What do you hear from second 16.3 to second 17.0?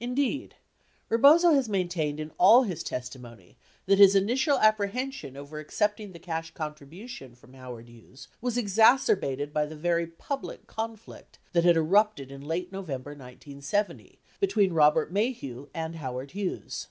Hughes.